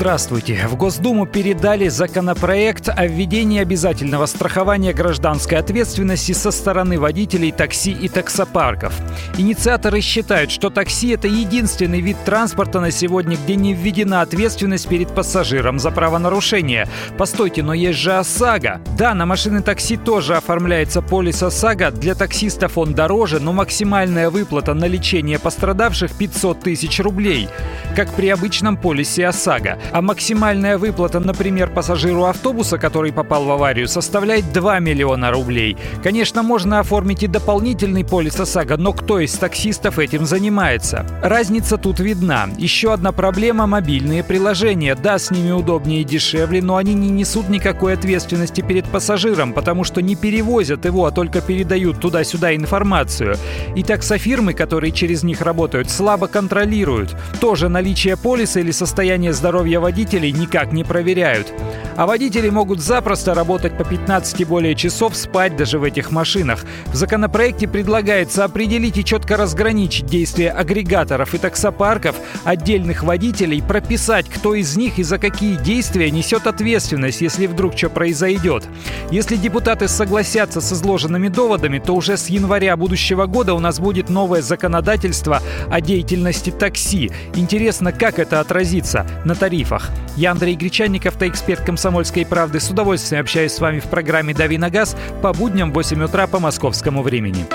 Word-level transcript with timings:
Здравствуйте. 0.00 0.66
В 0.66 0.76
Госдуму 0.76 1.26
передали 1.26 1.88
законопроект 1.88 2.88
о 2.88 3.06
введении 3.06 3.60
обязательного 3.60 4.24
страхования 4.24 4.94
гражданской 4.94 5.58
ответственности 5.58 6.32
со 6.32 6.52
стороны 6.52 6.98
водителей 6.98 7.52
такси 7.52 7.92
и 7.92 8.08
таксопарков. 8.08 8.94
Инициаторы 9.36 10.00
считают, 10.00 10.50
что 10.50 10.70
такси– 10.70 11.10
это 11.10 11.28
единственный 11.28 12.00
вид 12.00 12.16
транспорта 12.24 12.80
на 12.80 12.90
сегодня, 12.90 13.36
где 13.36 13.56
не 13.56 13.74
введена 13.74 14.22
ответственность 14.22 14.88
перед 14.88 15.14
пассажиром 15.14 15.78
за 15.78 15.90
правонарушение. 15.90 16.88
Постойте, 17.18 17.62
но 17.62 17.74
есть 17.74 17.98
же 17.98 18.14
ОСАГО. 18.14 18.80
Да, 18.96 19.12
на 19.12 19.26
машины 19.26 19.60
такси 19.60 19.98
тоже 19.98 20.34
оформляется 20.34 21.02
полис 21.02 21.42
ОСАГО. 21.42 21.90
Для 21.90 22.14
таксистов 22.14 22.78
он 22.78 22.94
дороже, 22.94 23.38
но 23.38 23.52
максимальная 23.52 24.30
выплата 24.30 24.72
на 24.72 24.86
лечение 24.86 25.38
пострадавших 25.38 26.12
500 26.12 26.60
тысяч 26.60 27.00
рублей, 27.00 27.50
как 27.94 28.10
при 28.14 28.30
обычном 28.30 28.78
полисе 28.78 29.26
ОСАГО 29.26 29.78
а 29.92 30.02
максимальная 30.02 30.78
выплата, 30.78 31.20
например, 31.20 31.70
пассажиру 31.70 32.24
автобуса, 32.24 32.78
который 32.78 33.12
попал 33.12 33.44
в 33.44 33.50
аварию, 33.50 33.88
составляет 33.88 34.52
2 34.52 34.78
миллиона 34.80 35.30
рублей. 35.30 35.76
Конечно, 36.02 36.42
можно 36.42 36.80
оформить 36.80 37.22
и 37.22 37.26
дополнительный 37.26 38.04
полис 38.04 38.38
ОСАГО, 38.38 38.76
но 38.76 38.92
кто 38.92 39.18
из 39.18 39.34
таксистов 39.34 39.98
этим 39.98 40.26
занимается? 40.26 41.06
Разница 41.22 41.76
тут 41.76 42.00
видна. 42.00 42.48
Еще 42.58 42.92
одна 42.92 43.12
проблема– 43.12 43.66
мобильные 43.68 44.22
приложения. 44.22 44.94
Да, 44.94 45.18
с 45.18 45.30
ними 45.30 45.50
удобнее 45.50 46.02
и 46.02 46.04
дешевле, 46.04 46.62
но 46.62 46.76
они 46.76 46.94
не 46.94 47.08
несут 47.08 47.48
никакой 47.48 47.94
ответственности 47.94 48.60
перед 48.60 48.86
пассажиром, 48.86 49.52
потому 49.52 49.84
что 49.84 50.00
не 50.02 50.14
перевозят 50.14 50.84
его, 50.84 51.06
а 51.06 51.10
только 51.10 51.40
передают 51.40 52.00
туда-сюда 52.00 52.54
информацию. 52.54 53.36
И 53.74 53.82
таксофирмы, 53.82 54.54
которые 54.54 54.92
через 54.92 55.22
них 55.22 55.40
работают, 55.40 55.90
слабо 55.90 56.28
контролируют. 56.28 57.16
Тоже 57.40 57.68
наличие 57.68 58.16
полиса 58.16 58.60
или 58.60 58.70
состояние 58.70 59.32
здоровья 59.32 59.79
водителей 59.80 60.32
никак 60.32 60.72
не 60.72 60.84
проверяют. 60.84 61.52
А 62.00 62.06
водители 62.06 62.48
могут 62.48 62.80
запросто 62.80 63.34
работать 63.34 63.76
по 63.76 63.84
15 63.84 64.40
и 64.40 64.44
более 64.46 64.74
часов, 64.74 65.14
спать 65.14 65.54
даже 65.54 65.78
в 65.78 65.84
этих 65.84 66.10
машинах. 66.10 66.64
В 66.86 66.94
законопроекте 66.94 67.68
предлагается 67.68 68.42
определить 68.42 68.96
и 68.96 69.04
четко 69.04 69.36
разграничить 69.36 70.06
действия 70.06 70.50
агрегаторов 70.50 71.34
и 71.34 71.38
таксопарков, 71.38 72.16
отдельных 72.42 73.02
водителей, 73.02 73.62
прописать, 73.62 74.30
кто 74.30 74.54
из 74.54 74.78
них 74.78 74.98
и 74.98 75.02
за 75.02 75.18
какие 75.18 75.56
действия 75.56 76.10
несет 76.10 76.46
ответственность, 76.46 77.20
если 77.20 77.46
вдруг 77.46 77.76
что 77.76 77.90
произойдет. 77.90 78.64
Если 79.10 79.36
депутаты 79.36 79.86
согласятся 79.86 80.62
с 80.62 80.72
изложенными 80.72 81.28
доводами, 81.28 81.80
то 81.80 81.94
уже 81.94 82.16
с 82.16 82.28
января 82.28 82.78
будущего 82.78 83.26
года 83.26 83.52
у 83.52 83.58
нас 83.58 83.78
будет 83.78 84.08
новое 84.08 84.40
законодательство 84.40 85.42
о 85.68 85.82
деятельности 85.82 86.48
такси. 86.48 87.10
Интересно, 87.34 87.92
как 87.92 88.18
это 88.18 88.40
отразится 88.40 89.06
на 89.26 89.34
тарифах. 89.34 89.90
Я 90.16 90.32
Андрей 90.32 90.56
Гречанников, 90.56 91.20
эксперт 91.22 91.60
«Комсомольской 91.90 92.24
правды». 92.24 92.60
С 92.60 92.70
удовольствием 92.70 93.22
общаюсь 93.22 93.52
с 93.52 93.58
вами 93.58 93.80
в 93.80 93.86
программе 93.86 94.32
«Дави 94.32 94.58
на 94.58 94.70
газ» 94.70 94.96
по 95.22 95.32
будням 95.32 95.72
в 95.72 95.74
8 95.74 96.04
утра 96.04 96.28
по 96.28 96.38
московскому 96.38 97.02
времени. 97.02 97.46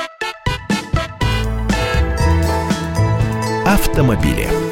Автомобили. 3.66 4.64